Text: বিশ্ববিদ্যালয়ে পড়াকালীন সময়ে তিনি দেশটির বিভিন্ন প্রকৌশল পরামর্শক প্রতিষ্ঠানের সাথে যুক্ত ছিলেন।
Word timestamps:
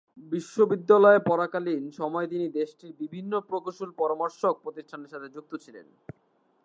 বিশ্ববিদ্যালয়ে 0.31 1.19
পড়াকালীন 1.29 1.83
সময়ে 1.91 2.27
তিনি 2.27 2.45
দেশটির 2.59 2.91
বিভিন্ন 2.99 3.33
প্রকৌশল 3.49 3.89
পরামর্শক 3.97 4.53
প্রতিষ্ঠানের 4.63 5.11
সাথে 5.13 5.27
যুক্ত 5.35 5.51
ছিলেন। 5.63 5.87